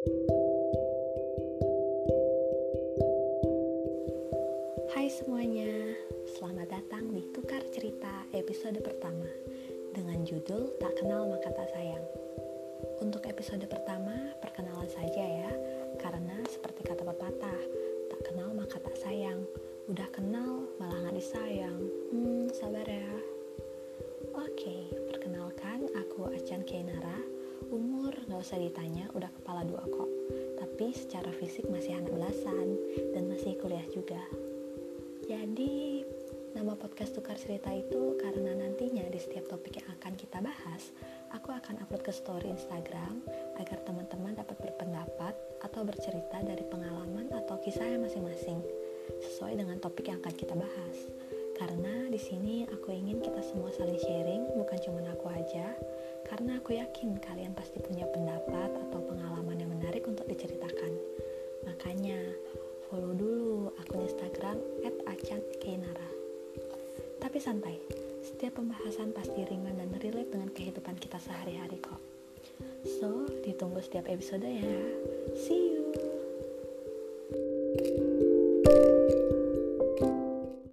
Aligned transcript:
Hai 0.00 0.08
semuanya, 5.12 5.68
selamat 6.24 6.72
datang 6.72 7.12
di 7.12 7.20
Tukar 7.36 7.60
Cerita 7.68 8.24
episode 8.32 8.80
pertama 8.80 9.28
dengan 9.92 10.24
judul 10.24 10.72
Tak 10.80 10.96
Kenal 10.96 11.28
Maka 11.28 11.52
Tak 11.52 11.68
Sayang. 11.76 12.00
Untuk 13.04 13.28
episode 13.28 13.68
pertama, 13.68 14.19
nggak 28.40 28.56
usah 28.56 28.64
ditanya, 28.72 29.04
udah 29.12 29.28
kepala 29.36 29.68
dua 29.68 29.84
kok. 29.84 30.08
Tapi 30.56 30.96
secara 30.96 31.28
fisik 31.28 31.68
masih 31.68 32.00
anak 32.00 32.08
belasan 32.08 32.72
dan 33.12 33.28
masih 33.28 33.52
kuliah 33.60 33.84
juga. 33.92 34.16
Jadi, 35.28 36.08
nama 36.56 36.72
podcast 36.72 37.20
Tukar 37.20 37.36
Cerita 37.36 37.68
itu 37.68 38.16
karena 38.16 38.56
nantinya 38.56 39.04
di 39.12 39.20
setiap 39.20 39.44
topik 39.44 39.84
yang 39.84 39.92
akan 39.92 40.16
kita 40.16 40.40
bahas, 40.40 40.88
aku 41.36 41.52
akan 41.52 41.84
upload 41.84 42.00
ke 42.00 42.16
story 42.16 42.48
Instagram 42.48 43.20
agar 43.60 43.84
teman-teman 43.84 44.32
dapat 44.32 44.56
berpendapat 44.56 45.36
atau 45.60 45.84
bercerita 45.84 46.40
dari 46.40 46.64
pengalaman 46.64 47.28
atau 47.44 47.60
kisahnya 47.60 48.00
masing-masing 48.00 48.64
sesuai 49.20 49.60
dengan 49.60 49.76
topik 49.84 50.08
yang 50.08 50.16
akan 50.24 50.32
kita 50.32 50.56
bahas. 50.56 51.12
Karena 51.60 52.08
di 52.08 52.16
sini 52.16 52.64
aku 52.72 52.88
ingin 52.88 53.20
kita 53.20 53.44
semua 53.44 53.68
saling 53.68 54.00
sharing, 54.00 54.48
bukan 54.56 54.80
cuma 54.80 55.04
aku 55.12 55.28
aja, 55.28 55.76
karena 56.30 56.62
aku 56.62 56.78
yakin 56.78 57.18
kalian 57.18 57.50
pasti 57.58 57.82
punya 57.82 58.06
pendapat 58.06 58.29
@acankenara. 65.60 66.08
Tapi 67.20 67.36
santai, 67.36 67.76
setiap 68.24 68.56
pembahasan 68.56 69.12
pasti 69.12 69.44
ringan 69.44 69.76
dan 69.76 69.92
relate 70.00 70.32
dengan 70.32 70.48
kehidupan 70.48 70.96
kita 70.96 71.20
sehari-hari 71.20 71.76
kok. 71.76 72.00
So, 72.88 73.28
ditunggu 73.44 73.84
setiap 73.84 74.08
episode 74.08 74.48
ya. 74.48 74.64
See 75.36 75.76
you. 75.76 75.79